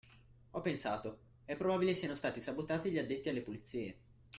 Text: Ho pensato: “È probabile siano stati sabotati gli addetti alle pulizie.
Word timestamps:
Ho 0.53 0.61
pensato: 0.61 1.19
“È 1.45 1.55
probabile 1.55 1.93
siano 1.93 2.15
stati 2.15 2.41
sabotati 2.41 2.89
gli 2.89 2.97
addetti 2.97 3.29
alle 3.29 3.43
pulizie. 3.43 3.97